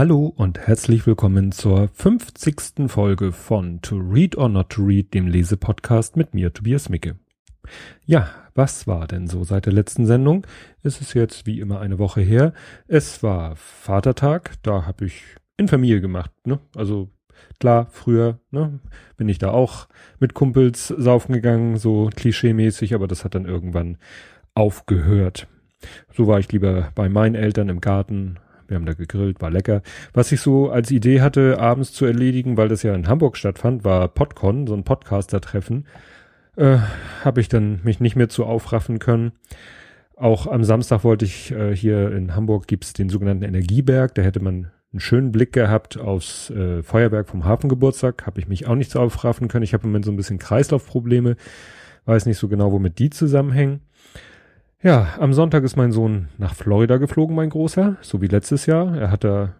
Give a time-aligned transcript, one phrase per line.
[0.00, 2.88] Hallo und herzlich willkommen zur 50.
[2.90, 7.16] Folge von To Read or Not to Read, dem Lesepodcast mit mir, Tobias Micke.
[8.06, 10.46] Ja, was war denn so seit der letzten Sendung?
[10.82, 12.54] Es ist jetzt wie immer eine Woche her.
[12.88, 15.22] Es war Vatertag, da habe ich
[15.58, 16.60] in Familie gemacht, ne?
[16.74, 17.10] Also
[17.58, 18.80] klar, früher, ne,
[19.18, 19.86] bin ich da auch
[20.18, 23.98] mit Kumpels saufen gegangen, so klischeemäßig, aber das hat dann irgendwann
[24.54, 25.46] aufgehört.
[26.10, 28.38] So war ich lieber bei meinen Eltern im Garten,
[28.70, 29.82] wir haben da gegrillt, war lecker.
[30.14, 33.84] Was ich so als Idee hatte, abends zu erledigen, weil das ja in Hamburg stattfand,
[33.84, 35.86] war Podcon, so ein Podcaster-Treffen.
[36.56, 36.78] Äh,
[37.24, 39.32] Habe ich dann mich nicht mehr zu aufraffen können.
[40.16, 44.40] Auch am Samstag wollte ich, äh, hier in Hamburg gibt's den sogenannten Energieberg, da hätte
[44.40, 48.26] man einen schönen Blick gehabt aufs äh, Feuerwerk vom Hafengeburtstag.
[48.26, 49.62] Habe ich mich auch nicht so aufraffen können.
[49.62, 51.36] Ich habe im Moment so ein bisschen Kreislaufprobleme.
[52.06, 53.80] Weiß nicht so genau, womit die zusammenhängen.
[54.82, 58.96] Ja, am Sonntag ist mein Sohn nach Florida geflogen, mein Großer, so wie letztes Jahr.
[58.96, 59.52] Er hat da,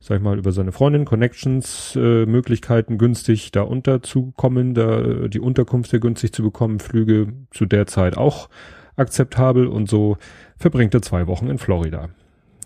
[0.00, 5.40] sag ich mal, über seine Freundin Connections äh, Möglichkeiten günstig da unterzukommen, da äh, die
[5.40, 8.48] Unterkunft sehr günstig zu bekommen, Flüge zu der Zeit auch
[8.96, 10.16] akzeptabel und so
[10.56, 12.08] verbringt er zwei Wochen in Florida.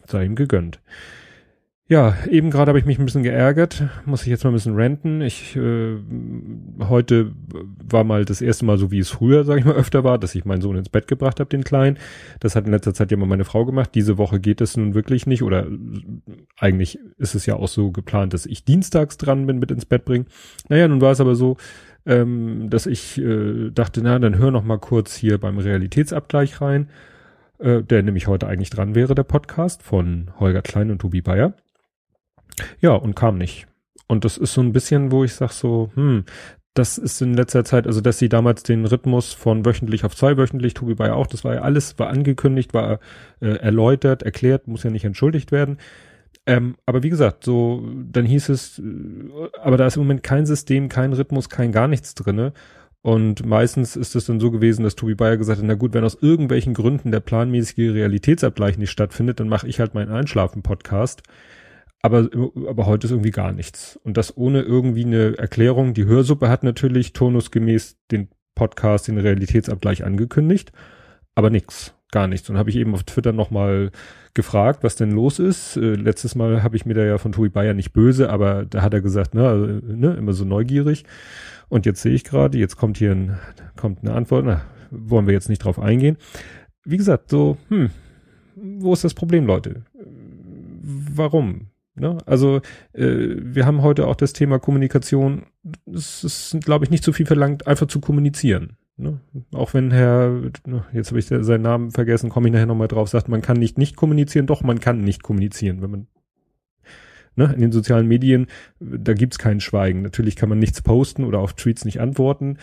[0.06, 0.78] Sei ihm gegönnt.
[1.90, 4.76] Ja, eben gerade habe ich mich ein bisschen geärgert, muss ich jetzt mal ein bisschen
[4.76, 5.22] renten.
[5.22, 5.96] Ich äh,
[6.80, 7.32] heute
[7.82, 10.34] war mal das erste Mal so, wie es früher, sage ich mal, öfter war, dass
[10.34, 11.96] ich meinen Sohn ins Bett gebracht habe, den Kleinen.
[12.40, 13.94] Das hat in letzter Zeit ja mal meine Frau gemacht.
[13.94, 15.66] Diese Woche geht es nun wirklich nicht oder
[16.58, 20.04] eigentlich ist es ja auch so geplant, dass ich dienstags dran bin mit ins Bett
[20.04, 20.26] bringen.
[20.68, 21.56] Naja, nun war es aber so,
[22.04, 26.90] ähm, dass ich äh, dachte, na, dann hör noch mal kurz hier beim Realitätsabgleich rein,
[27.60, 31.54] äh, der nämlich heute eigentlich dran wäre, der Podcast von Holger Klein und Tobi Bayer.
[32.80, 33.66] Ja, und kam nicht.
[34.06, 36.24] Und das ist so ein bisschen, wo ich sag so, hm,
[36.74, 40.74] das ist in letzter Zeit, also dass sie damals den Rhythmus von wöchentlich auf zweiwöchentlich,
[40.74, 43.00] Tobi ja auch, das war ja alles, war angekündigt, war
[43.40, 45.78] äh, erläutert, erklärt, muss ja nicht entschuldigt werden.
[46.46, 48.82] Ähm, aber wie gesagt, so, dann hieß es, äh,
[49.60, 52.52] aber da ist im Moment kein System, kein Rhythmus, kein gar nichts drinne.
[53.02, 56.04] Und meistens ist es dann so gewesen, dass Tobi Bayer gesagt hat, na gut, wenn
[56.04, 61.22] aus irgendwelchen Gründen der planmäßige Realitätsabgleich nicht stattfindet, dann mache ich halt meinen Einschlafen-Podcast.
[62.00, 62.28] Aber,
[62.68, 63.98] aber heute ist irgendwie gar nichts.
[64.04, 65.94] Und das ohne irgendwie eine Erklärung.
[65.94, 70.72] Die Hörsuppe hat natürlich turnusgemäß den Podcast, den Realitätsabgleich angekündigt,
[71.34, 72.50] aber nix, gar nichts.
[72.50, 73.90] Und habe ich eben auf Twitter nochmal
[74.34, 75.76] gefragt, was denn los ist.
[75.76, 78.82] Äh, letztes Mal habe ich mir da ja von Tobi Bayer nicht böse, aber da
[78.82, 81.04] hat er gesagt, ne, ne immer so neugierig.
[81.68, 83.38] Und jetzt sehe ich gerade, jetzt kommt hier ein,
[83.76, 86.16] kommt eine Antwort, na, wollen wir jetzt nicht drauf eingehen.
[86.84, 87.90] Wie gesagt, so, hm,
[88.56, 89.82] wo ist das Problem, Leute?
[90.82, 91.68] Warum?
[91.98, 92.18] Ne?
[92.26, 92.60] Also
[92.92, 95.46] äh, wir haben heute auch das Thema Kommunikation.
[95.92, 98.76] Es ist, glaube ich, nicht so viel verlangt, einfach zu kommunizieren.
[98.96, 99.20] Ne?
[99.52, 100.30] Auch wenn Herr,
[100.66, 103.56] ne, jetzt habe ich seinen Namen vergessen, komme ich nachher nochmal drauf, sagt, man kann
[103.56, 106.06] nicht nicht kommunizieren, doch, man kann nicht kommunizieren, wenn man
[107.36, 108.46] ne, in den sozialen Medien,
[108.80, 110.02] da gibt's kein Schweigen.
[110.02, 112.58] Natürlich kann man nichts posten oder auf Tweets nicht antworten.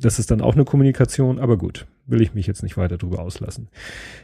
[0.00, 3.20] Das ist dann auch eine Kommunikation, aber gut will ich mich jetzt nicht weiter drüber
[3.20, 3.68] auslassen.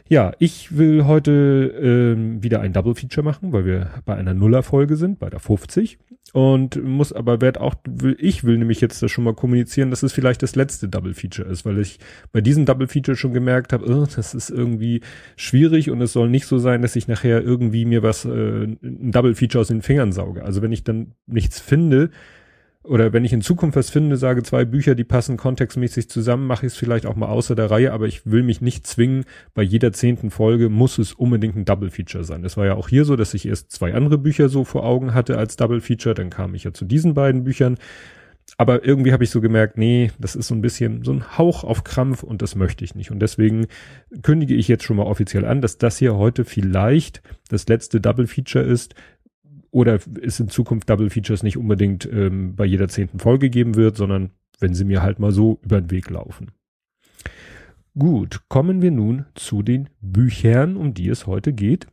[0.09, 4.97] Ja, ich will heute ähm, wieder ein Double Feature machen, weil wir bei einer Nuller-Folge
[4.97, 5.97] sind, bei der 50.
[6.33, 10.03] Und muss aber werd auch, will, ich will nämlich jetzt das schon mal kommunizieren, dass
[10.03, 11.99] es vielleicht das letzte Double Feature ist, weil ich
[12.31, 15.01] bei diesem Double Feature schon gemerkt habe, oh, das ist irgendwie
[15.37, 19.11] schwierig und es soll nicht so sein, dass ich nachher irgendwie mir was, äh, ein
[19.11, 20.43] Double Feature aus den Fingern sauge.
[20.43, 22.09] Also wenn ich dann nichts finde,
[22.87, 26.65] oder wenn ich in Zukunft was finde, sage zwei Bücher, die passen kontextmäßig zusammen, mache
[26.65, 29.63] ich es vielleicht auch mal außer der Reihe, aber ich will mich nicht zwingen, bei
[29.63, 32.43] jeder zehnten Folge muss es unbedingt ein Double Feature sein.
[32.43, 35.13] Das war ja auch hier so, dass ich erst zwei andere Bücher so vor Augen
[35.13, 37.77] hatte als Double Feature, dann kam ich ja zu diesen beiden Büchern.
[38.57, 41.63] Aber irgendwie habe ich so gemerkt, nee, das ist so ein bisschen so ein Hauch
[41.63, 43.11] auf Krampf und das möchte ich nicht.
[43.11, 43.67] Und deswegen
[44.21, 48.27] kündige ich jetzt schon mal offiziell an, dass das hier heute vielleicht das letzte Double
[48.27, 48.95] Feature ist,
[49.75, 53.97] oder es in Zukunft Double Features nicht unbedingt ähm, bei jeder zehnten Folge geben wird,
[53.97, 54.29] sondern
[54.61, 56.51] wenn sie mir halt mal so über den Weg laufen.
[57.99, 61.87] Gut, kommen wir nun zu den Büchern, um die es heute geht.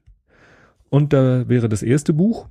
[0.90, 2.46] Und da wäre das erste Buch,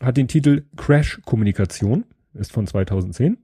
[0.00, 3.36] hat den Titel Crash Kommunikation, ist von 2010,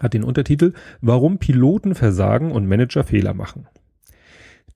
[0.00, 3.68] hat den Untertitel Warum Piloten versagen und Manager Fehler machen.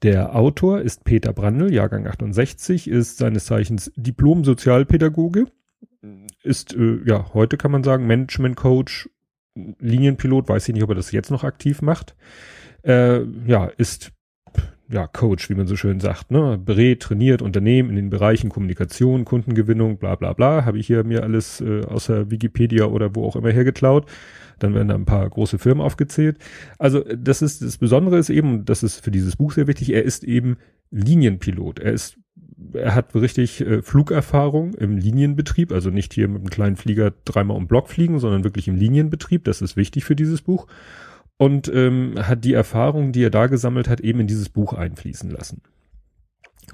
[0.03, 5.47] Der Autor ist Peter Brandl, Jahrgang 68, ist seines Zeichens Diplom-Sozialpädagoge,
[6.43, 9.09] ist, äh, ja, heute kann man sagen, Management-Coach,
[9.55, 12.15] Linienpilot, weiß ich nicht, ob er das jetzt noch aktiv macht.
[12.83, 14.13] Äh, ja, ist
[14.89, 16.59] ja, Coach, wie man so schön sagt, ne?
[16.65, 20.65] Berät, trainiert Unternehmen in den Bereichen Kommunikation, Kundengewinnung, bla bla bla.
[20.65, 24.07] Habe ich hier mir alles äh, außer Wikipedia oder wo auch immer hergeklaut.
[24.59, 26.39] Dann werden da ein paar große Firmen aufgezählt.
[26.79, 30.05] Also das ist das Besondere ist eben, das ist für dieses Buch sehr wichtig, er
[30.05, 30.57] ist eben
[30.91, 31.81] Linienpilot.
[31.81, 32.17] Er ist
[32.73, 37.57] er hat richtig äh, Flugerfahrung im Linienbetrieb, also nicht hier mit einem kleinen Flieger dreimal
[37.57, 39.45] um Block fliegen, sondern wirklich im Linienbetrieb.
[39.45, 40.67] Das ist wichtig für dieses Buch.
[41.39, 45.31] Und ähm, hat die Erfahrung, die er da gesammelt hat, eben in dieses Buch einfließen
[45.31, 45.61] lassen.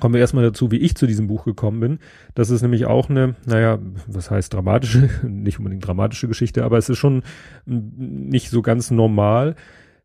[0.01, 1.99] Kommen wir erstmal dazu, wie ich zu diesem Buch gekommen bin.
[2.35, 6.89] Das ist nämlich auch eine, naja, was heißt dramatische, nicht unbedingt dramatische Geschichte, aber es
[6.89, 7.23] ist schon
[7.67, 9.55] nicht so ganz normal.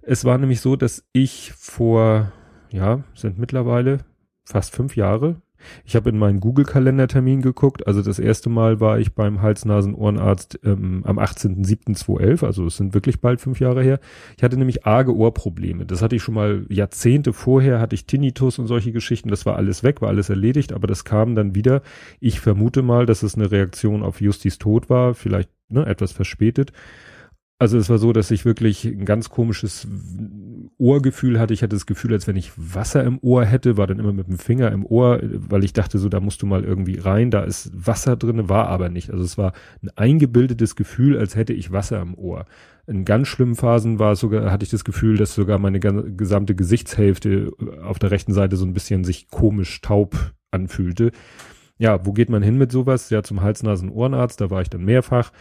[0.02, 2.32] Es war nämlich so, dass ich vor,
[2.72, 4.00] ja, sind mittlerweile
[4.44, 5.42] fast fünf Jahre,
[5.86, 7.88] ich habe in meinen Google-Kalendertermin geguckt.
[7.88, 12.46] Also das erste Mal war ich beim Hals-Nasen-Ohrenarzt ähm, am 18.07.2011.
[12.46, 14.00] Also es sind wirklich bald fünf Jahre her.
[14.38, 15.86] Ich hatte nämlich arge Ohrprobleme.
[15.86, 19.30] Das hatte ich schon mal Jahrzehnte vorher, hatte ich Tinnitus und solche Geschichten.
[19.30, 21.82] Das war alles weg, war alles erledigt, aber das kam dann wieder.
[22.20, 26.72] Ich vermute mal, dass es eine Reaktion auf Justis Tod war, vielleicht ne, etwas verspätet.
[27.60, 29.88] Also es war so, dass ich wirklich ein ganz komisches
[30.78, 31.56] Ohrgefühl hatte.
[31.56, 34.28] Ich hatte das Gefühl, als wenn ich Wasser im Ohr hätte, war dann immer mit
[34.28, 37.44] dem Finger im Ohr, weil ich dachte so, da musst du mal irgendwie rein, da
[37.44, 39.10] ist Wasser drinne, war aber nicht.
[39.10, 42.46] Also es war ein eingebildetes Gefühl, als hätte ich Wasser im Ohr.
[42.86, 46.54] In ganz schlimmen Phasen war es sogar, hatte ich das Gefühl, dass sogar meine gesamte
[46.54, 47.52] Gesichtshälfte
[47.84, 51.12] auf der rechten Seite so ein bisschen sich komisch taub anfühlte.
[51.80, 53.10] Ja, wo geht man hin mit sowas?
[53.10, 55.32] Ja, zum Hals-Nasen-Ohrenarzt, da war ich dann mehrfach.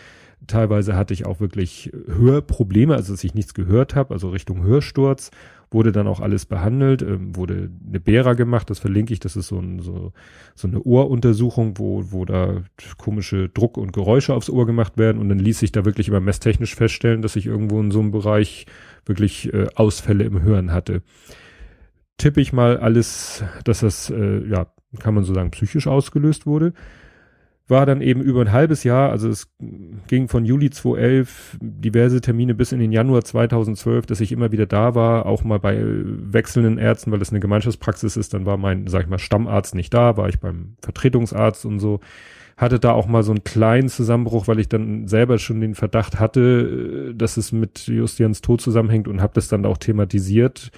[0.46, 5.30] Teilweise hatte ich auch wirklich Hörprobleme, also dass ich nichts gehört habe, also Richtung Hörsturz.
[5.68, 9.48] Wurde dann auch alles behandelt, ähm, wurde eine Bera gemacht, das verlinke ich, das ist
[9.48, 10.12] so, ein, so,
[10.54, 12.62] so eine Ohruntersuchung, wo, wo da
[12.98, 16.20] komische Druck und Geräusche aufs Ohr gemacht werden und dann ließ sich da wirklich immer
[16.20, 18.66] messtechnisch feststellen, dass ich irgendwo in so einem Bereich
[19.06, 21.02] wirklich äh, Ausfälle im Hören hatte.
[22.16, 24.68] Tippe ich mal alles, dass das, äh, ja,
[25.00, 26.74] kann man so sagen, psychisch ausgelöst wurde
[27.68, 29.48] war dann eben über ein halbes Jahr, also es
[30.06, 34.66] ging von Juli 2011 diverse Termine bis in den Januar 2012, dass ich immer wieder
[34.66, 38.86] da war, auch mal bei wechselnden Ärzten, weil das eine Gemeinschaftspraxis ist, dann war mein,
[38.86, 42.00] sag ich mal, Stammarzt nicht da, war ich beim Vertretungsarzt und so,
[42.56, 46.20] hatte da auch mal so einen kleinen Zusammenbruch, weil ich dann selber schon den Verdacht
[46.20, 50.70] hatte, dass es mit Justians Tod zusammenhängt und habe das dann auch thematisiert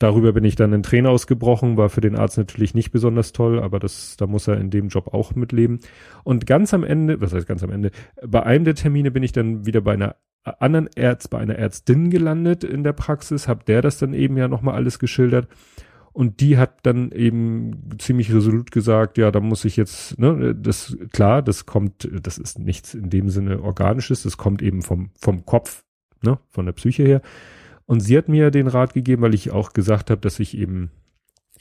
[0.00, 3.62] Darüber bin ich dann in Tränen ausgebrochen, war für den Arzt natürlich nicht besonders toll,
[3.62, 5.80] aber das, da muss er in dem Job auch mitleben.
[6.24, 7.90] Und ganz am Ende, was heißt ganz am Ende,
[8.26, 12.08] bei einem der Termine bin ich dann wieder bei einer anderen Ärzt, bei einer Ärztin
[12.08, 15.48] gelandet in der Praxis, hab der das dann eben ja nochmal alles geschildert.
[16.12, 20.96] Und die hat dann eben ziemlich resolut gesagt, ja, da muss ich jetzt, ne, das,
[21.12, 25.44] klar, das kommt, das ist nichts in dem Sinne organisches, das kommt eben vom, vom
[25.44, 25.84] Kopf,
[26.22, 27.22] ne, von der Psyche her.
[27.90, 30.92] Und sie hat mir den Rat gegeben, weil ich auch gesagt habe, dass ich eben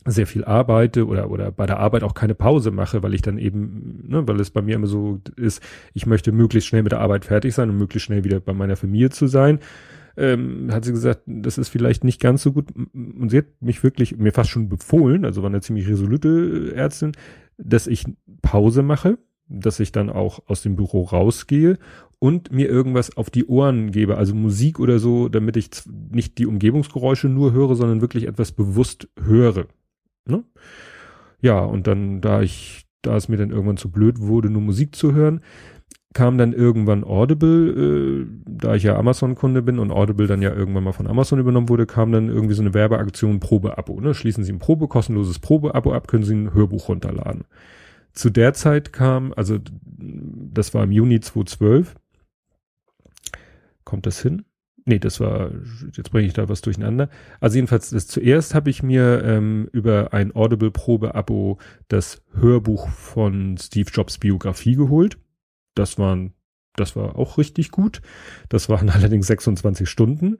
[0.06, 3.40] sehr viel arbeite oder oder bei der Arbeit auch keine Pause mache, weil ich dann
[3.40, 5.60] eben, ne, weil es bei mir immer so ist,
[5.96, 8.76] ich möchte möglichst schnell mit der Arbeit fertig sein und möglichst schnell wieder bei meiner
[8.76, 9.58] Familie zu sein.
[10.18, 12.68] Ähm, hat sie gesagt, das ist vielleicht nicht ganz so gut.
[12.75, 17.14] Und sie hat mich wirklich, mir fast schon befohlen, also war eine ziemlich resolute Ärztin,
[17.58, 18.06] dass ich
[18.44, 19.18] Pause mache,
[19.48, 21.80] dass ich dann auch aus dem Büro rausgehe
[22.19, 25.69] und mir irgendwas auf die Ohren gebe, also Musik oder so, damit ich
[26.12, 29.68] nicht die Umgebungsgeräusche nur höre, sondern wirklich etwas bewusst höre.
[30.25, 30.44] Ne?
[31.42, 34.95] Ja, und dann, da ich, da es mir dann irgendwann zu blöd wurde, nur Musik
[34.95, 35.42] zu hören,
[36.13, 40.83] kam dann irgendwann Audible, äh, da ich ja Amazon-Kunde bin und Audible dann ja irgendwann
[40.83, 44.01] mal von Amazon übernommen wurde, kam dann irgendwie so eine Werbeaktion Probe-Abo.
[44.01, 44.13] Ne?
[44.13, 47.46] Schließen Sie ein Probe, kostenloses Probe-Abo ab, können Sie ein Hörbuch runterladen.
[48.12, 51.96] Zu der Zeit kam, also das war im Juni 2012,
[53.89, 54.46] Kommt das hin?
[54.86, 55.50] Nee, das war,
[55.93, 57.10] jetzt bringe ich da was durcheinander.
[57.39, 63.89] Also jedenfalls, das zuerst habe ich mir ähm, über ein Audible-Probe-Abo das Hörbuch von Steve
[63.91, 65.17] Jobs Biografie geholt.
[65.74, 66.34] Das waren,
[66.75, 68.03] das war auch richtig gut.
[68.48, 70.38] Das waren allerdings 26 Stunden.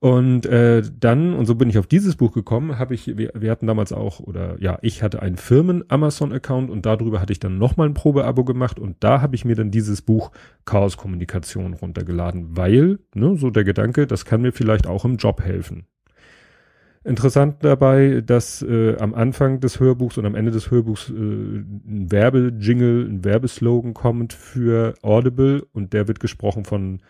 [0.00, 3.50] Und äh, dann, und so bin ich auf dieses Buch gekommen, habe ich, wir, wir
[3.50, 7.88] hatten damals auch, oder ja, ich hatte einen Firmen-Amazon-Account und darüber hatte ich dann nochmal
[7.88, 10.30] ein Probeabo gemacht und da habe ich mir dann dieses Buch
[10.64, 15.42] Chaos Kommunikation runtergeladen, weil, ne, so der Gedanke, das kann mir vielleicht auch im Job
[15.42, 15.86] helfen.
[17.02, 22.06] Interessant dabei, dass äh, am Anfang des Hörbuchs und am Ende des Hörbuchs äh, ein
[22.10, 27.00] Werbejingle, ein Werbeslogan kommt für Audible und der wird gesprochen von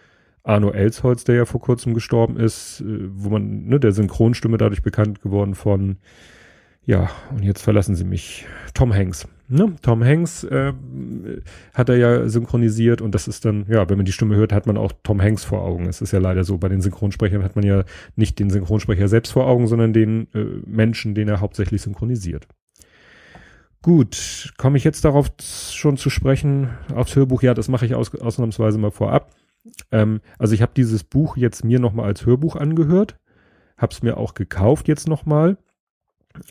[0.43, 4.83] Arno Elsholz, der ja vor kurzem gestorben ist, äh, wo man, ne, der Synchronstimme dadurch
[4.83, 5.97] bekannt geworden von,
[6.85, 9.29] ja, und jetzt verlassen sie mich, Tom Hanks.
[9.49, 9.75] Ne?
[9.83, 10.73] Tom Hanks äh,
[11.75, 14.67] hat er ja synchronisiert und das ist dann, ja, wenn man die Stimme hört, hat
[14.67, 15.87] man auch Tom Hanks vor Augen.
[15.87, 17.85] Es ist ja leider so, bei den Synchronsprechern hat man ja
[18.17, 22.47] nicht den Synchronsprecher selbst vor Augen, sondern den äh, Menschen, den er hauptsächlich synchronisiert.
[23.81, 27.43] Gut, komme ich jetzt darauf schon zu sprechen, aufs Hörbuch?
[27.43, 29.35] Ja, das mache ich aus, ausnahmsweise mal vorab.
[29.91, 33.19] Ähm, also ich habe dieses Buch jetzt mir nochmal als Hörbuch angehört,
[33.77, 35.59] habe es mir auch gekauft jetzt nochmal.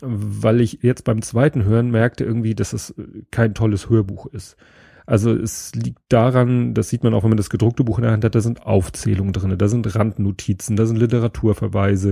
[0.02, 2.94] weil ich jetzt beim zweiten Hören merkte irgendwie, dass es
[3.32, 4.58] kein tolles Hörbuch ist.
[5.06, 8.12] Also es liegt daran, das sieht man auch, wenn man das gedruckte Buch in der
[8.12, 12.12] Hand hat, da sind Aufzählungen drin, da sind Randnotizen, da sind Literaturverweise,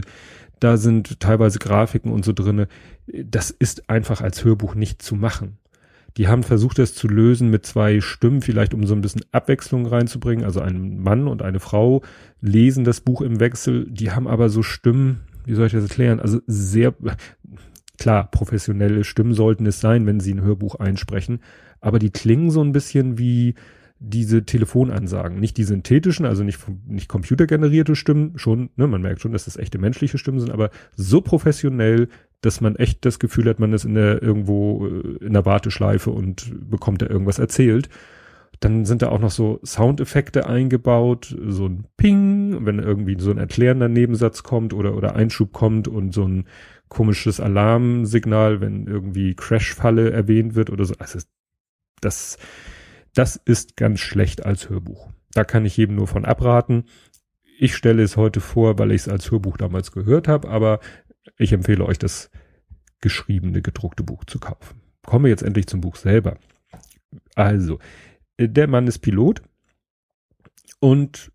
[0.61, 2.69] da sind teilweise Grafiken und so drinne.
[3.07, 5.57] Das ist einfach als Hörbuch nicht zu machen.
[6.17, 9.85] Die haben versucht, das zu lösen mit zwei Stimmen, vielleicht um so ein bisschen Abwechslung
[9.85, 10.45] reinzubringen.
[10.45, 12.01] Also ein Mann und eine Frau
[12.41, 13.85] lesen das Buch im Wechsel.
[13.89, 16.19] Die haben aber so Stimmen, wie soll ich das erklären?
[16.19, 16.93] Also sehr,
[17.97, 21.39] klar, professionelle Stimmen sollten es sein, wenn sie ein Hörbuch einsprechen
[21.85, 23.53] aber die klingen so ein bisschen wie
[23.99, 25.39] diese Telefonansagen.
[25.39, 29.55] Nicht die synthetischen, also nicht, nicht computergenerierte Stimmen, schon, ne, man merkt schon, dass das
[29.55, 32.09] echte menschliche Stimmen sind, aber so professionell,
[32.45, 36.11] dass man echt das Gefühl hat, man ist in der irgendwo äh, in der Warteschleife
[36.11, 37.89] und bekommt da irgendwas erzählt.
[38.59, 43.37] Dann sind da auch noch so Soundeffekte eingebaut, so ein Ping, wenn irgendwie so ein
[43.37, 46.45] erklärender Nebensatz kommt oder, oder Einschub kommt und so ein
[46.87, 50.93] komisches Alarmsignal, wenn irgendwie Crashfalle erwähnt wird oder so.
[50.99, 51.19] Also
[51.99, 52.37] das,
[53.13, 55.09] das ist ganz schlecht als Hörbuch.
[55.33, 56.85] Da kann ich jedem nur von abraten.
[57.57, 60.79] Ich stelle es heute vor, weil ich es als Hörbuch damals gehört habe, aber
[61.37, 62.29] ich empfehle euch das
[63.01, 64.81] geschriebene, gedruckte Buch zu kaufen.
[65.03, 66.37] Kommen wir jetzt endlich zum Buch selber.
[67.35, 67.79] Also,
[68.39, 69.41] der Mann ist Pilot
[70.79, 71.31] und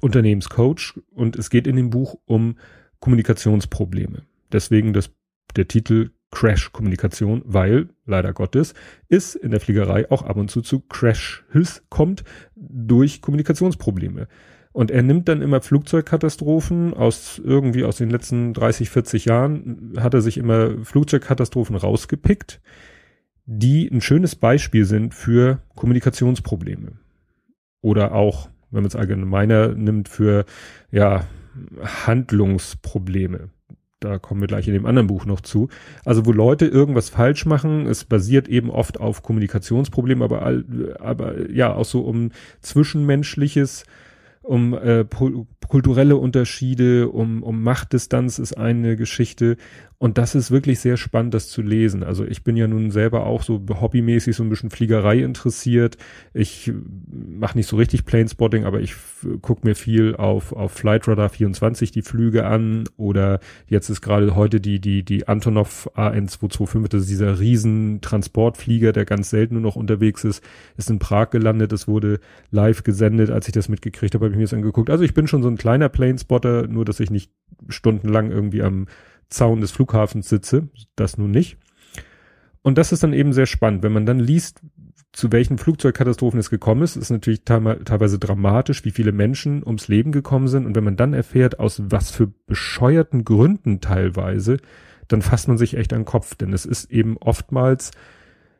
[0.00, 2.58] Unternehmenscoach und es geht in dem Buch um
[3.00, 4.22] Kommunikationsprobleme.
[4.52, 5.10] Deswegen das,
[5.56, 8.74] der Titel Crash-Kommunikation, weil, leider Gottes,
[9.08, 12.24] es in der Fliegerei auch ab und zu zu Crashes kommt
[12.56, 14.28] durch Kommunikationsprobleme.
[14.72, 20.14] Und er nimmt dann immer Flugzeugkatastrophen aus irgendwie aus den letzten 30, 40 Jahren, hat
[20.14, 22.60] er sich immer Flugzeugkatastrophen rausgepickt,
[23.44, 26.92] die ein schönes Beispiel sind für Kommunikationsprobleme.
[27.82, 30.46] Oder auch, wenn man es allgemeiner nimmt, für,
[30.90, 31.26] ja,
[32.06, 33.50] Handlungsprobleme
[34.02, 35.68] da kommen wir gleich in dem anderen Buch noch zu.
[36.04, 40.62] Also wo Leute irgendwas falsch machen, es basiert eben oft auf Kommunikationsproblemen, aber,
[41.00, 43.84] aber ja auch so um zwischenmenschliches
[44.42, 45.04] um äh,
[45.68, 49.56] kulturelle Unterschiede, um, um Machtdistanz ist eine Geschichte.
[50.02, 52.02] Und das ist wirklich sehr spannend, das zu lesen.
[52.02, 55.96] Also ich bin ja nun selber auch so hobbymäßig so ein bisschen Fliegerei interessiert.
[56.34, 56.72] Ich
[57.08, 58.96] mache nicht so richtig Planespotting, aber ich
[59.42, 62.82] gucke mir viel auf, auf Flightradar 24 die Flüge an.
[62.96, 68.90] Oder jetzt ist gerade heute die, die, die Antonov AN225, das ist dieser riesen Transportflieger,
[68.92, 70.42] der ganz selten nur noch unterwegs ist,
[70.76, 71.72] ist in Prag gelandet.
[71.72, 72.18] Es wurde
[72.50, 74.90] live gesendet, als ich das mitgekriegt habe, habe ich mir das angeguckt.
[74.90, 77.32] Also ich bin schon so ein kleiner Planespotter, nur dass ich nicht
[77.68, 78.86] stundenlang irgendwie am
[79.28, 81.58] Zaun des Flughafens sitze, das nun nicht.
[82.62, 84.62] Und das ist dann eben sehr spannend, wenn man dann liest,
[85.12, 90.10] zu welchen Flugzeugkatastrophen es gekommen ist, ist natürlich teilweise dramatisch, wie viele Menschen ums Leben
[90.10, 90.64] gekommen sind.
[90.64, 94.56] Und wenn man dann erfährt, aus was für bescheuerten Gründen teilweise,
[95.08, 96.34] dann fasst man sich echt an den Kopf.
[96.34, 97.90] Denn es ist eben oftmals,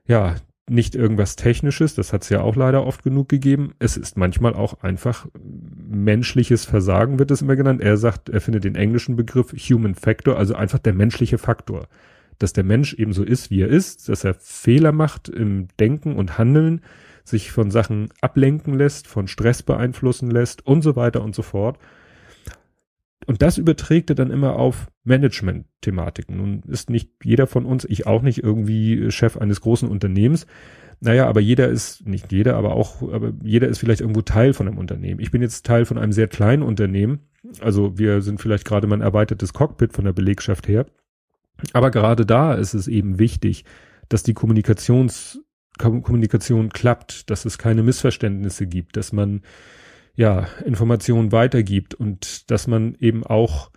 [0.07, 0.35] ja,
[0.71, 3.75] nicht irgendwas Technisches, das hat es ja auch leider oft genug gegeben.
[3.79, 7.81] Es ist manchmal auch einfach menschliches Versagen, wird es immer genannt.
[7.81, 11.89] Er sagt, er findet den englischen Begriff Human Factor, also einfach der menschliche Faktor.
[12.39, 16.17] Dass der Mensch eben so ist, wie er ist, dass er Fehler macht im Denken
[16.17, 16.81] und Handeln,
[17.25, 21.79] sich von Sachen ablenken lässt, von Stress beeinflussen lässt und so weiter und so fort.
[23.27, 26.37] Und das überträgt er dann immer auf Management-Thematiken.
[26.37, 30.47] Nun ist nicht jeder von uns, ich auch nicht, irgendwie Chef eines großen Unternehmens.
[31.01, 34.69] Naja, aber jeder ist, nicht jeder, aber auch, aber jeder ist vielleicht irgendwo Teil von
[34.69, 35.21] einem Unternehmen.
[35.21, 37.21] Ich bin jetzt Teil von einem sehr kleinen Unternehmen.
[37.61, 40.87] Also wir sind vielleicht gerade mal ein erweitertes Cockpit von der Belegschaft her.
[41.73, 43.65] Aber gerade da ist es eben wichtig,
[44.09, 45.41] dass die Kommunikations,
[45.79, 49.43] Kommunikation klappt, dass es keine Missverständnisse gibt, dass man
[50.15, 53.71] ja, Informationen weitergibt und dass man eben auch,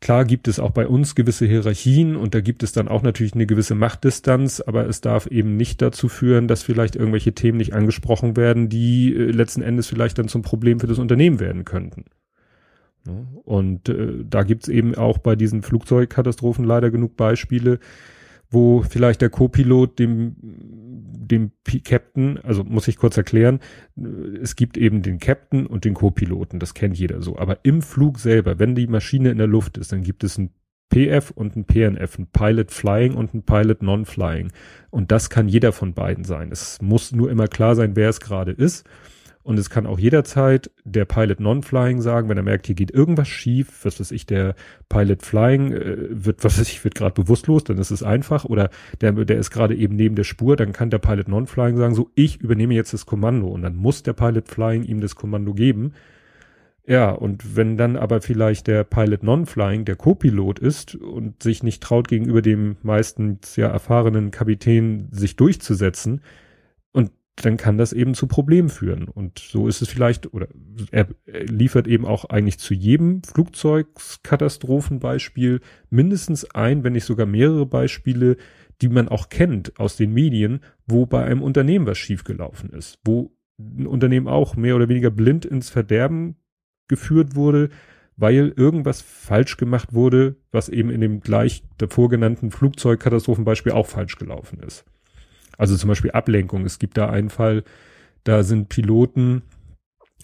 [0.00, 3.34] klar gibt es auch bei uns gewisse Hierarchien und da gibt es dann auch natürlich
[3.34, 7.74] eine gewisse Machtdistanz, aber es darf eben nicht dazu führen, dass vielleicht irgendwelche Themen nicht
[7.74, 12.04] angesprochen werden, die äh, letzten Endes vielleicht dann zum Problem für das Unternehmen werden könnten.
[13.44, 17.78] Und äh, da gibt's eben auch bei diesen Flugzeugkatastrophen leider genug Beispiele,
[18.50, 21.52] wo vielleicht der Co-Pilot dem, dem
[21.84, 23.60] Captain, also muss ich kurz erklären,
[24.42, 27.38] es gibt eben den Captain und den Co-Piloten, das kennt jeder so.
[27.38, 30.50] Aber im Flug selber, wenn die Maschine in der Luft ist, dann gibt es ein
[30.92, 34.50] PF und ein PNF, ein Pilot Flying und ein Pilot Non-Flying.
[34.90, 36.50] Und das kann jeder von beiden sein.
[36.50, 38.84] Es muss nur immer klar sein, wer es gerade ist.
[39.42, 43.28] Und es kann auch jederzeit der Pilot Non-Flying sagen, wenn er merkt, hier geht irgendwas
[43.28, 44.54] schief, was weiß ich, der
[44.90, 48.44] Pilot Flying äh, wird, was weiß ich, wird gerade bewusstlos, dann ist es einfach.
[48.44, 48.68] Oder
[49.00, 52.10] der, der ist gerade eben neben der Spur, dann kann der Pilot Non-Flying sagen, so,
[52.14, 53.48] ich übernehme jetzt das Kommando.
[53.48, 55.94] Und dann muss der Pilot Flying ihm das Kommando geben.
[56.86, 61.82] Ja, und wenn dann aber vielleicht der Pilot Non-Flying der Co-Pilot ist und sich nicht
[61.82, 66.20] traut, gegenüber dem meistens ja erfahrenen Kapitän sich durchzusetzen,
[67.36, 69.06] dann kann das eben zu Problemen führen.
[69.08, 70.48] Und so ist es vielleicht, oder
[70.90, 77.66] er, er liefert eben auch eigentlich zu jedem Flugzeugskatastrophenbeispiel mindestens ein, wenn nicht sogar mehrere
[77.66, 78.36] Beispiele,
[78.82, 83.32] die man auch kennt aus den Medien, wo bei einem Unternehmen was schiefgelaufen ist, wo
[83.58, 86.36] ein Unternehmen auch mehr oder weniger blind ins Verderben
[86.88, 87.68] geführt wurde,
[88.16, 94.16] weil irgendwas falsch gemacht wurde, was eben in dem gleich davor genannten Flugzeugkatastrophenbeispiel auch falsch
[94.16, 94.84] gelaufen ist.
[95.60, 96.64] Also zum Beispiel Ablenkung.
[96.64, 97.64] Es gibt da einen Fall,
[98.24, 99.42] da sind Piloten,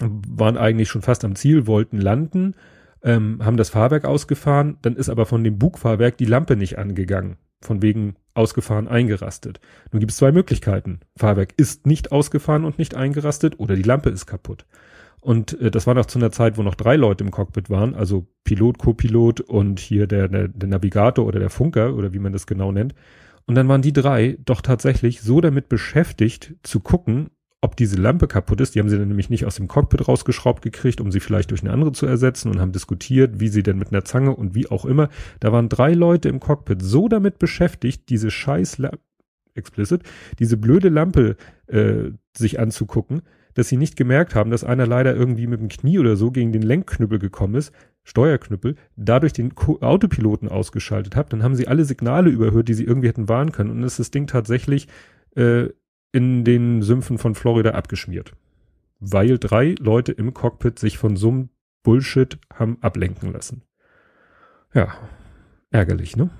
[0.00, 2.54] waren eigentlich schon fast am Ziel, wollten landen,
[3.02, 7.36] ähm, haben das Fahrwerk ausgefahren, dann ist aber von dem Bugfahrwerk die Lampe nicht angegangen.
[7.60, 9.60] Von wegen ausgefahren, eingerastet.
[9.92, 11.00] Nun gibt es zwei Möglichkeiten.
[11.16, 14.64] Fahrwerk ist nicht ausgefahren und nicht eingerastet oder die Lampe ist kaputt.
[15.20, 17.94] Und äh, das war noch zu einer Zeit, wo noch drei Leute im Cockpit waren,
[17.94, 22.32] also Pilot, Co-Pilot und hier der, der, der Navigator oder der Funker oder wie man
[22.32, 22.94] das genau nennt.
[23.46, 28.28] Und dann waren die drei doch tatsächlich so damit beschäftigt zu gucken, ob diese Lampe
[28.28, 28.74] kaputt ist.
[28.74, 31.62] Die haben sie dann nämlich nicht aus dem Cockpit rausgeschraubt gekriegt, um sie vielleicht durch
[31.62, 34.68] eine andere zu ersetzen und haben diskutiert, wie sie denn mit einer Zange und wie
[34.68, 35.08] auch immer.
[35.40, 38.82] Da waren drei Leute im Cockpit so damit beschäftigt, diese scheiß
[39.54, 40.02] explicit,
[40.38, 41.36] diese blöde Lampe
[41.66, 43.22] äh, sich anzugucken,
[43.54, 46.52] dass sie nicht gemerkt haben, dass einer leider irgendwie mit dem Knie oder so gegen
[46.52, 47.72] den Lenkknüppel gekommen ist,
[48.06, 53.08] Steuerknüppel, dadurch den Autopiloten ausgeschaltet hat, dann haben sie alle Signale überhört, die sie irgendwie
[53.08, 54.86] hätten warnen können und ist das Ding tatsächlich
[55.34, 55.70] äh,
[56.12, 58.32] in den Sümpfen von Florida abgeschmiert.
[59.00, 61.48] Weil drei Leute im Cockpit sich von so einem
[61.82, 63.62] Bullshit haben ablenken lassen.
[64.72, 64.94] Ja,
[65.70, 66.30] ärgerlich, ne?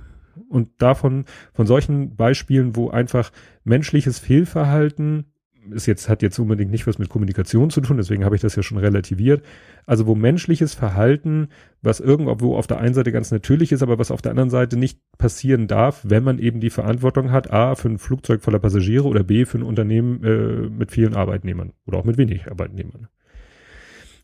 [0.49, 3.33] Und davon, von solchen Beispielen, wo einfach
[3.65, 5.33] menschliches Fehlverhalten
[5.71, 8.57] ist jetzt, hat jetzt unbedingt nicht was mit Kommunikation zu tun, deswegen habe ich das
[8.57, 9.45] ja schon relativiert.
[9.87, 11.49] Also wo menschliches Verhalten,
[11.83, 14.77] was irgendwo auf der einen Seite ganz natürlich ist, aber was auf der anderen Seite
[14.77, 19.05] nicht passieren darf, wenn man eben die Verantwortung hat, A, für ein Flugzeug voller Passagiere
[19.05, 23.09] oder B, für ein Unternehmen äh, mit vielen Arbeitnehmern oder auch mit wenig Arbeitnehmern.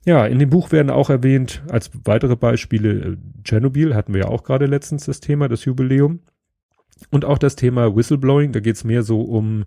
[0.04, 4.28] Ja, in dem Buch werden auch erwähnt, als weitere Beispiele, äh, Tschernobyl hatten wir ja
[4.28, 6.20] auch gerade letztens das Thema, das Jubiläum.
[7.10, 9.64] Und auch das Thema Whistleblowing, da geht es mehr so um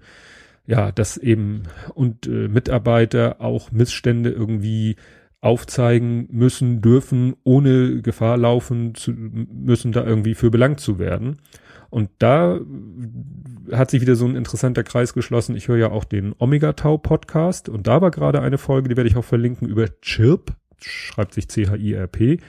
[0.68, 4.96] ja, dass eben und äh, Mitarbeiter auch Missstände irgendwie
[5.42, 11.38] aufzeigen müssen, dürfen, ohne Gefahr laufen zu müssen, da irgendwie für belangt zu werden.
[11.92, 12.60] Und da
[13.72, 15.56] hat sich wieder so ein interessanter Kreis geschlossen.
[15.56, 18.98] Ich höre ja auch den Omega Tau Podcast und da war gerade eine Folge, die
[18.98, 22.40] werde ich auch verlinken über Chirp, schreibt sich C-H-I-R-P.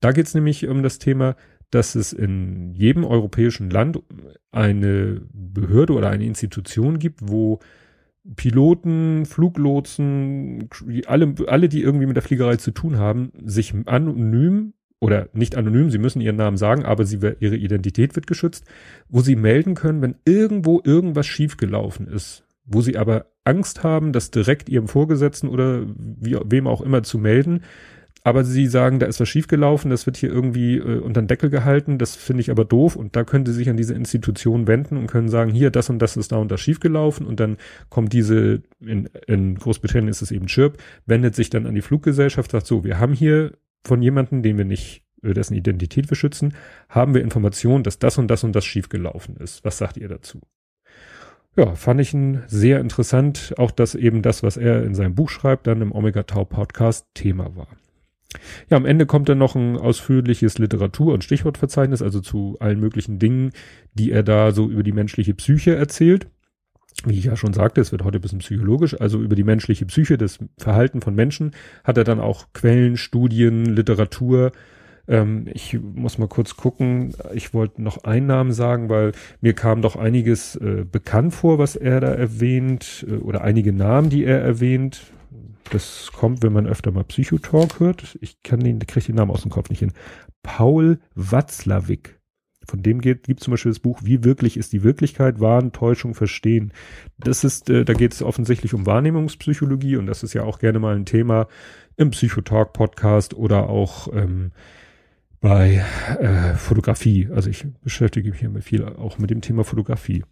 [0.00, 1.34] Da geht es nämlich um das Thema,
[1.70, 4.00] dass es in jedem europäischen Land
[4.52, 7.58] eine Behörde oder eine Institution gibt, wo
[8.34, 10.68] Piloten, Fluglotsen,
[11.06, 15.90] alle, alle, die irgendwie mit der Fliegerei zu tun haben, sich anonym oder nicht anonym,
[15.90, 18.64] sie müssen ihren Namen sagen, aber sie, ihre Identität wird geschützt,
[19.08, 24.30] wo sie melden können, wenn irgendwo irgendwas schiefgelaufen ist, wo sie aber Angst haben, das
[24.30, 27.60] direkt ihrem Vorgesetzten oder wie, wem auch immer zu melden,
[28.26, 31.48] aber sie sagen, da ist was schiefgelaufen, das wird hier irgendwie äh, unter den Deckel
[31.48, 34.96] gehalten, das finde ich aber doof und da können sie sich an diese Institution wenden
[34.96, 37.56] und können sagen, hier, das und das ist da und da schiefgelaufen und dann
[37.88, 42.50] kommt diese, in, in Großbritannien ist es eben Chirp, wendet sich dann an die Fluggesellschaft,
[42.50, 43.52] sagt so, wir haben hier
[43.84, 46.54] von jemandem, den wir nicht, äh, dessen Identität wir schützen,
[46.88, 49.64] haben wir Informationen, dass das und das und das schiefgelaufen ist.
[49.64, 50.40] Was sagt ihr dazu?
[51.54, 55.30] Ja, fand ich ein sehr interessant, auch dass eben das, was er in seinem Buch
[55.30, 57.68] schreibt, dann im Omega Tau Podcast Thema war.
[58.68, 63.18] Ja, am Ende kommt dann noch ein ausführliches Literatur- und Stichwortverzeichnis, also zu allen möglichen
[63.18, 63.52] Dingen,
[63.94, 66.26] die er da so über die menschliche Psyche erzählt.
[67.04, 69.86] Wie ich ja schon sagte, es wird heute ein bisschen psychologisch, also über die menschliche
[69.86, 71.52] Psyche, das Verhalten von Menschen,
[71.84, 74.52] hat er dann auch Quellen, Studien, Literatur.
[75.06, 79.82] Ähm, ich muss mal kurz gucken, ich wollte noch einen Namen sagen, weil mir kam
[79.82, 84.40] doch einiges äh, bekannt vor, was er da erwähnt, äh, oder einige Namen, die er
[84.40, 85.02] erwähnt.
[85.70, 88.18] Das kommt, wenn man öfter mal Psychotalk hört.
[88.20, 89.92] Ich kann den, kriege den Namen aus dem Kopf nicht hin.
[90.42, 92.20] Paul Watzlawick.
[92.68, 95.40] Von dem gibt zum Beispiel das Buch Wie wirklich ist die Wirklichkeit?
[95.40, 96.72] Wahn, Täuschung, Verstehen.
[97.18, 100.80] Das ist, äh, da geht es offensichtlich um Wahrnehmungspsychologie und das ist ja auch gerne
[100.80, 101.46] mal ein Thema
[101.96, 104.50] im Psychotalk Podcast oder auch ähm,
[105.40, 105.84] bei
[106.18, 107.28] äh, Fotografie.
[107.32, 110.24] Also ich beschäftige mich hier viel auch mit dem Thema Fotografie.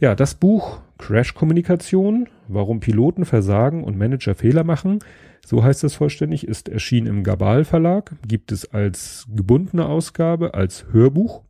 [0.00, 4.98] Ja, das Buch Crash-Kommunikation, warum Piloten versagen und Manager Fehler machen,
[5.46, 10.86] so heißt das vollständig, ist erschienen im Gabal Verlag, gibt es als gebundene Ausgabe, als
[10.92, 11.42] Hörbuch,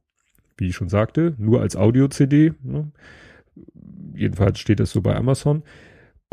[0.56, 2.52] wie ich schon sagte, nur als Audio-CD.
[2.62, 2.90] Ne?
[4.14, 5.62] Jedenfalls steht das so bei Amazon.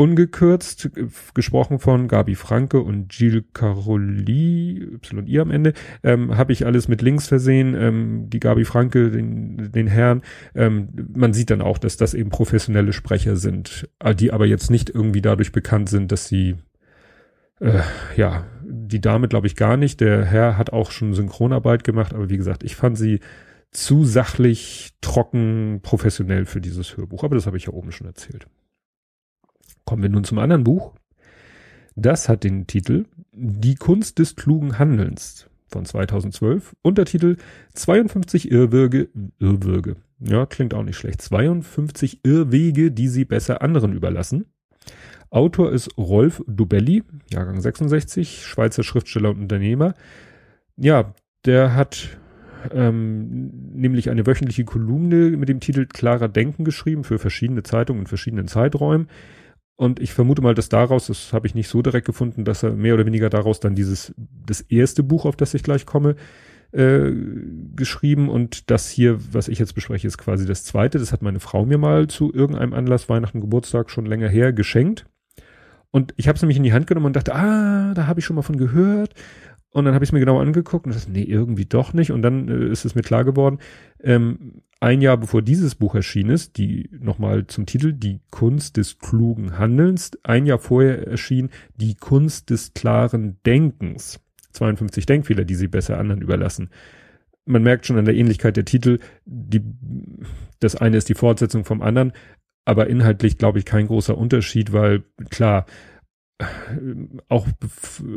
[0.01, 0.89] Ungekürzt,
[1.35, 7.03] gesprochen von Gabi Franke und Gilles Caroli, Y am Ende, ähm, habe ich alles mit
[7.03, 10.23] Links versehen, ähm, die Gabi Franke, den, den Herrn,
[10.55, 14.71] ähm, man sieht dann auch, dass das eben professionelle Sprecher sind, äh, die aber jetzt
[14.71, 16.55] nicht irgendwie dadurch bekannt sind, dass sie,
[17.59, 17.81] äh,
[18.17, 22.31] ja, die Dame glaube ich gar nicht, der Herr hat auch schon Synchronarbeit gemacht, aber
[22.31, 23.19] wie gesagt, ich fand sie
[23.69, 28.47] zu sachlich, trocken, professionell für dieses Hörbuch, aber das habe ich ja oben schon erzählt.
[29.91, 30.93] Kommen wir nun zum anderen Buch.
[31.97, 36.77] Das hat den Titel Die Kunst des klugen Handelns von 2012.
[36.82, 37.36] Untertitel
[37.73, 39.97] 52 Irrwürge, Irrwürge.
[40.21, 41.21] Ja, klingt auch nicht schlecht.
[41.21, 44.45] 52 Irrwege, die sie besser anderen überlassen.
[45.30, 49.93] Autor ist Rolf Dubelli, Jahrgang 66, Schweizer Schriftsteller und Unternehmer.
[50.77, 52.17] Ja, der hat
[52.73, 58.08] ähm, nämlich eine wöchentliche Kolumne mit dem Titel Klarer Denken geschrieben für verschiedene Zeitungen in
[58.08, 59.10] verschiedenen Zeiträumen.
[59.75, 62.73] Und ich vermute mal, dass daraus, das habe ich nicht so direkt gefunden, dass er
[62.73, 64.13] mehr oder weniger daraus dann dieses,
[64.45, 66.15] das erste Buch, auf das ich gleich komme,
[66.71, 67.12] äh,
[67.75, 68.29] geschrieben.
[68.29, 70.99] Und das hier, was ich jetzt bespreche, ist quasi das zweite.
[70.99, 75.05] Das hat meine Frau mir mal zu irgendeinem Anlass, Weihnachten, Geburtstag schon länger her geschenkt.
[75.91, 78.25] Und ich habe es nämlich in die Hand genommen und dachte, ah, da habe ich
[78.25, 79.13] schon mal von gehört.
[79.73, 82.12] Und dann habe ich es mir genau angeguckt und dachte, nee, irgendwie doch nicht.
[82.12, 83.60] Und dann äh, ist es mir klar geworden,
[84.01, 88.99] ähm, ein Jahr bevor dieses Buch erschienen ist, die nochmal zum Titel Die Kunst des
[88.99, 94.19] klugen Handelns, ein Jahr vorher erschien Die Kunst des klaren Denkens.
[94.53, 96.69] 52 Denkfehler, die sie besser anderen überlassen.
[97.45, 99.62] Man merkt schon an der Ähnlichkeit der Titel, die,
[100.60, 102.12] das eine ist die Fortsetzung vom anderen,
[102.65, 105.65] aber inhaltlich glaube ich kein großer Unterschied, weil klar,
[107.30, 107.47] auch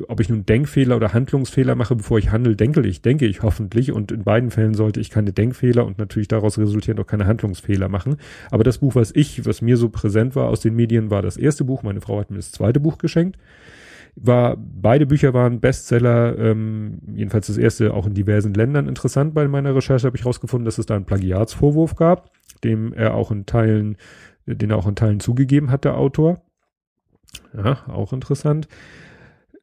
[0.09, 3.93] ob ich nun Denkfehler oder Handlungsfehler mache, bevor ich handle, denke ich, denke ich hoffentlich.
[3.93, 7.89] Und in beiden Fällen sollte ich keine Denkfehler und natürlich daraus resultierend auch keine Handlungsfehler
[7.89, 8.17] machen.
[8.51, 11.37] Aber das Buch, was ich, was mir so präsent war aus den Medien, war das
[11.37, 11.83] erste Buch.
[11.83, 13.39] Meine Frau hat mir das zweite Buch geschenkt.
[14.17, 19.35] War, beide Bücher waren Bestseller, ähm, jedenfalls das erste auch in diversen Ländern interessant.
[19.35, 22.31] Bei meiner Recherche habe ich herausgefunden, dass es da einen Plagiatsvorwurf gab,
[22.63, 23.97] dem er auch in Teilen,
[24.47, 26.41] den er auch in Teilen zugegeben hat, der Autor.
[27.57, 28.68] Ja, auch interessant.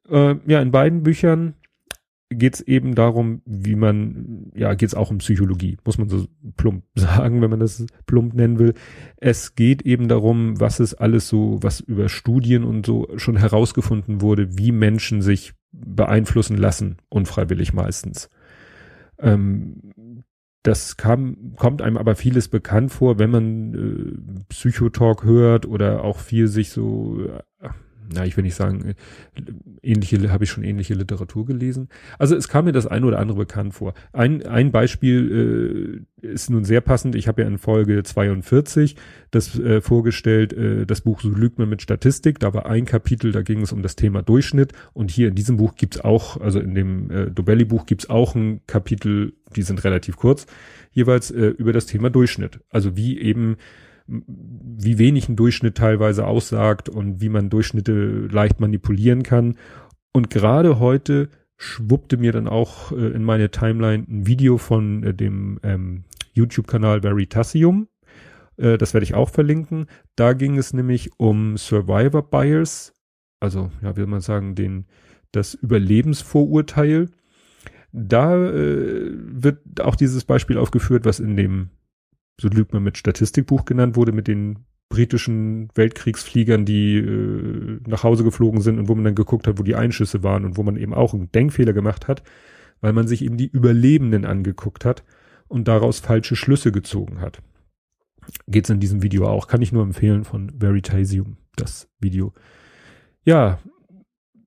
[0.10, 1.55] Äh, ja, in beiden Büchern
[2.29, 6.27] geht es eben darum, wie man, ja, geht es auch um Psychologie, muss man so
[6.55, 8.73] plump sagen, wenn man das plump nennen will.
[9.17, 14.21] Es geht eben darum, was es alles so, was über Studien und so schon herausgefunden
[14.21, 18.29] wurde, wie Menschen sich beeinflussen lassen, unfreiwillig meistens.
[19.19, 19.93] Ähm,
[20.63, 26.19] das kam, kommt einem aber vieles bekannt vor, wenn man äh, Psychotalk hört oder auch
[26.19, 27.25] viel sich so,
[28.13, 28.93] na, ich will nicht sagen, äh,
[29.82, 31.89] ähnliche, habe ich schon ähnliche Literatur gelesen.
[32.19, 33.93] Also es kam mir das eine oder andere bekannt vor.
[34.13, 37.15] Ein, ein Beispiel äh, ist nun sehr passend.
[37.15, 38.95] Ich habe ja in Folge 42
[39.32, 42.39] das äh, vorgestellt, äh, das Buch So lügt man mit Statistik.
[42.39, 44.74] Da war ein Kapitel, da ging es um das Thema Durchschnitt.
[44.93, 48.62] Und hier in diesem Buch gibt's auch, also in dem äh, Dobelli-Buch gibt's auch ein
[48.67, 50.45] Kapitel, die sind relativ kurz,
[50.91, 52.60] jeweils äh, über das Thema Durchschnitt.
[52.69, 53.58] Also wie eben
[54.12, 59.56] wie wenig ein Durchschnitt teilweise aussagt und wie man Durchschnitte leicht manipulieren kann.
[60.12, 65.13] Und gerade heute schwuppte mir dann auch äh, in meine Timeline ein Video von äh,
[65.13, 67.88] dem ähm, YouTube-Kanal Veritasium.
[68.58, 69.86] Äh, das werde ich auch verlinken.
[70.15, 72.93] Da ging es nämlich um Survivor Bias,
[73.39, 74.86] also ja, will man sagen, den
[75.32, 77.10] das Überlebensvorurteil.
[77.93, 81.69] Da äh, wird auch dieses Beispiel aufgeführt, was in dem
[82.41, 88.23] so lügt man mit Statistikbuch genannt wurde, mit den britischen Weltkriegsfliegern, die äh, nach Hause
[88.23, 90.75] geflogen sind und wo man dann geguckt hat, wo die Einschüsse waren und wo man
[90.75, 92.23] eben auch einen Denkfehler gemacht hat,
[92.82, 95.04] weil man sich eben die Überlebenden angeguckt hat
[95.47, 97.41] und daraus falsche Schlüsse gezogen hat.
[98.47, 99.47] Geht's in diesem Video auch.
[99.47, 102.34] Kann ich nur empfehlen von Veritasium, das Video.
[103.23, 103.60] Ja,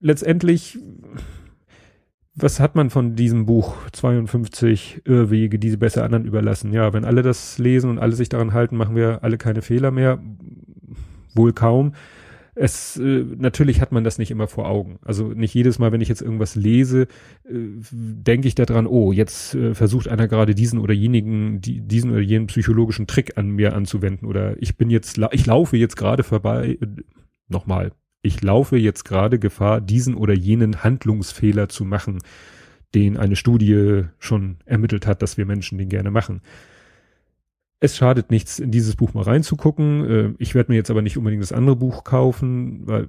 [0.01, 0.79] letztendlich
[2.37, 6.73] was hat man von diesem Buch 52 Irrwege, die sie besser anderen überlassen?
[6.73, 9.91] Ja, wenn alle das lesen und alle sich daran halten, machen wir alle keine Fehler
[9.91, 10.21] mehr.
[11.35, 11.93] Wohl kaum.
[12.57, 14.99] Es äh, natürlich hat man das nicht immer vor Augen.
[15.03, 17.03] Also nicht jedes Mal, wenn ich jetzt irgendwas lese,
[17.49, 17.55] äh,
[17.91, 22.21] denke ich daran, oh, jetzt äh, versucht einer gerade diesen oder jenigen, die, diesen oder
[22.21, 26.79] jenen psychologischen Trick an mir anzuwenden oder ich bin jetzt, ich laufe jetzt gerade vorbei.
[26.81, 26.87] Äh,
[27.49, 27.93] nochmal,
[28.25, 32.21] ich laufe jetzt gerade Gefahr, diesen oder jenen Handlungsfehler zu machen,
[32.95, 36.41] den eine Studie schon ermittelt hat, dass wir Menschen den gerne machen.
[37.85, 40.11] Es schadet nichts, in dieses Buch mal reinzugucken.
[40.11, 43.09] Äh, ich werde mir jetzt aber nicht unbedingt das andere Buch kaufen, weil,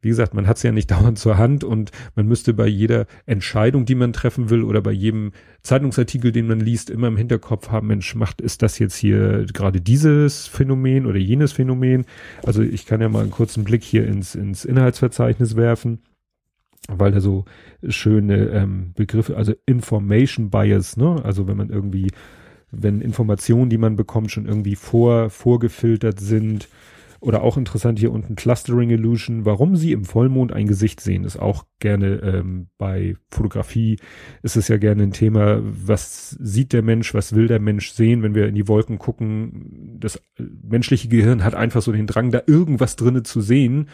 [0.00, 3.06] wie gesagt, man hat es ja nicht dauernd zur Hand und man müsste bei jeder
[3.26, 5.30] Entscheidung, die man treffen will oder bei jedem
[5.62, 9.80] Zeitungsartikel, den man liest, immer im Hinterkopf haben, Mensch, macht, ist das jetzt hier gerade
[9.80, 12.04] dieses Phänomen oder jenes Phänomen?
[12.44, 16.00] Also ich kann ja mal einen kurzen Blick hier ins, ins Inhaltsverzeichnis werfen
[16.88, 17.44] weil da so
[17.88, 21.20] schöne ähm, Begriffe, also Information Bias, ne?
[21.24, 22.08] Also wenn man irgendwie
[22.72, 26.68] wenn Informationen, die man bekommt, schon irgendwie vor, vorgefiltert sind.
[27.20, 31.38] Oder auch interessant hier unten Clustering Illusion, warum sie im Vollmond ein Gesicht sehen, ist
[31.38, 33.98] auch gerne ähm, bei Fotografie
[34.42, 38.24] ist es ja gerne ein Thema, was sieht der Mensch, was will der Mensch sehen,
[38.24, 39.98] wenn wir in die Wolken gucken.
[40.00, 43.88] Das menschliche Gehirn hat einfach so den Drang, da irgendwas drinne zu sehen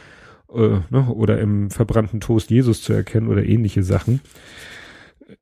[0.50, 4.22] äh, ne, oder im verbrannten Toast Jesus zu erkennen oder ähnliche Sachen.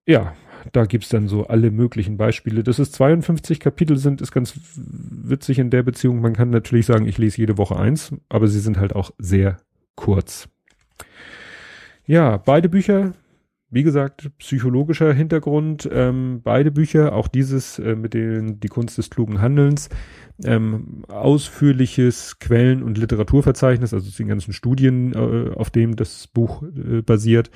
[0.07, 0.35] Ja,
[0.73, 2.63] da gibt's dann so alle möglichen Beispiele.
[2.63, 6.21] Dass es 52 Kapitel sind, ist ganz witzig in der Beziehung.
[6.21, 9.59] Man kann natürlich sagen, ich lese jede Woche eins, aber sie sind halt auch sehr
[9.95, 10.49] kurz.
[12.07, 13.15] Ja, beide Bücher,
[13.71, 15.89] wie gesagt, psychologischer Hintergrund.
[15.93, 19.89] Ähm, beide Bücher, auch dieses äh, mit den Die Kunst des klugen Handelns,
[20.45, 27.03] ähm, ausführliches Quellen- und Literaturverzeichnis, also den ganzen Studien, äh, auf dem das Buch äh,
[27.03, 27.51] basiert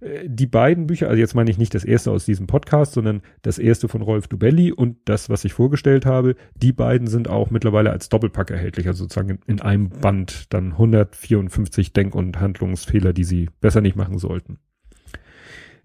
[0.00, 3.58] die beiden Bücher, also jetzt meine ich nicht das erste aus diesem Podcast, sondern das
[3.58, 7.90] erste von Rolf Dubelli und das, was ich vorgestellt habe, die beiden sind auch mittlerweile
[7.90, 13.48] als Doppelpack erhältlich, also sozusagen in einem Band dann 154 Denk- und Handlungsfehler, die sie
[13.60, 14.58] besser nicht machen sollten.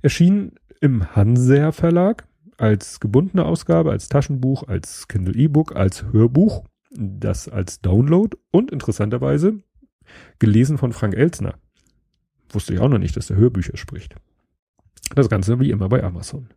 [0.02, 2.26] Erschien im Hanser Verlag
[2.58, 9.60] als gebundene Ausgabe, als Taschenbuch, als Kindle E-Book, als Hörbuch, das als Download und interessanterweise
[10.40, 11.56] gelesen von Frank Elsner
[12.54, 14.16] wusste ich auch noch nicht, dass der Hörbücher spricht.
[15.16, 16.50] Das Ganze wie immer bei Amazon.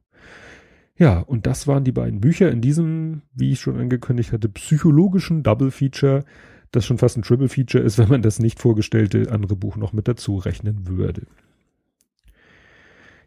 [0.96, 5.42] Ja, und das waren die beiden Bücher in diesem, wie ich schon angekündigt hatte, psychologischen
[5.42, 6.24] Double Feature,
[6.70, 9.92] das schon fast ein Triple Feature ist, wenn man das nicht vorgestellte andere Buch noch
[9.92, 11.22] mit dazu rechnen würde.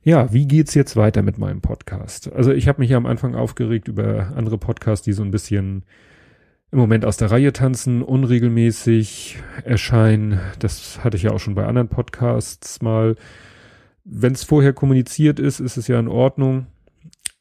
[0.04, 2.32] Ja, wie geht's jetzt weiter mit meinem Podcast?
[2.32, 5.84] Also ich habe mich ja am Anfang aufgeregt über andere Podcasts, die so ein bisschen
[6.76, 10.42] im Moment aus der Reihe tanzen, unregelmäßig erscheinen.
[10.60, 13.16] Das hatte ich ja auch schon bei anderen Podcasts mal.
[14.04, 16.68] Wenn es vorher kommuniziert ist, ist es ja in Ordnung.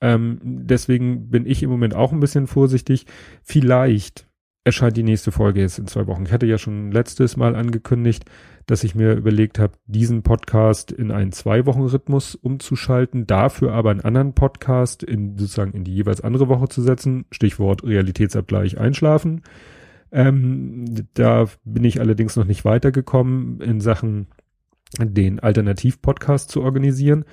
[0.00, 3.06] Ähm, deswegen bin ich im Moment auch ein bisschen vorsichtig.
[3.42, 4.28] Vielleicht
[4.64, 6.24] erscheint die nächste Folge jetzt in zwei Wochen.
[6.24, 8.24] Ich hatte ja schon letztes Mal angekündigt,
[8.66, 14.32] dass ich mir überlegt habe, diesen Podcast in einen Zwei-Wochen-Rhythmus umzuschalten, dafür aber einen anderen
[14.32, 17.26] Podcast in sozusagen in die jeweils andere Woche zu setzen.
[17.30, 19.42] Stichwort Realitätsabgleich einschlafen.
[20.10, 24.28] Ähm, da bin ich allerdings noch nicht weitergekommen in Sachen
[24.98, 27.26] den Alternativ-Podcast zu organisieren.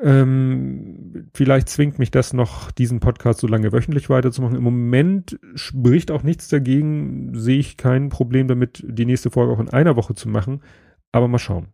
[0.00, 4.56] Ähm, vielleicht zwingt mich das noch, diesen Podcast so lange wöchentlich weiterzumachen.
[4.56, 9.60] Im Moment spricht auch nichts dagegen, sehe ich kein Problem damit, die nächste Folge auch
[9.60, 10.62] in einer Woche zu machen.
[11.10, 11.68] Aber mal schauen.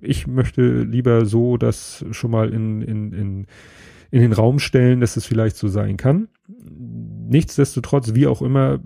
[0.00, 3.46] Ich möchte lieber so das schon mal in, in, in,
[4.10, 6.28] in den Raum stellen, dass es vielleicht so sein kann.
[6.48, 8.80] Nichtsdestotrotz, wie auch immer,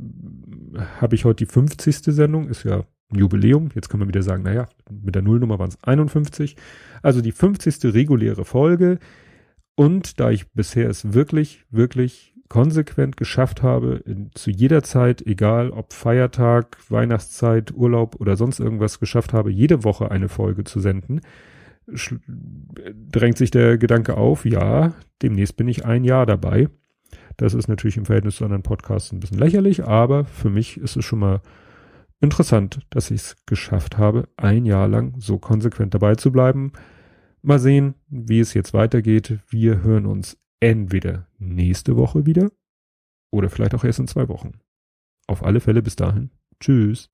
[1.01, 1.99] habe ich heute die 50.
[1.99, 3.71] Sendung, ist ja Jubiläum.
[3.75, 6.57] Jetzt kann man wieder sagen, naja, mit der Nullnummer waren es 51.
[7.03, 7.95] Also die 50.
[7.95, 8.99] reguläre Folge.
[9.77, 15.71] Und da ich bisher es wirklich, wirklich konsequent geschafft habe, in, zu jeder Zeit, egal
[15.71, 21.21] ob Feiertag, Weihnachtszeit, Urlaub oder sonst irgendwas geschafft habe, jede Woche eine Folge zu senden,
[23.11, 26.69] drängt sich der Gedanke auf, ja, demnächst bin ich ein Jahr dabei.
[27.37, 30.97] Das ist natürlich im Verhältnis zu anderen Podcasts ein bisschen lächerlich, aber für mich ist
[30.97, 31.41] es schon mal
[32.25, 36.73] Interessant, dass ich es geschafft habe, ein Jahr lang so konsequent dabei zu bleiben.
[37.43, 39.41] Mal sehen, wie es jetzt weitergeht.
[39.51, 42.51] Wir hören uns entweder nächste Woche wieder
[43.31, 44.53] oder vielleicht auch erst in zwei Wochen.
[45.27, 46.31] Auf alle Fälle bis dahin.
[46.61, 47.11] Tschüss.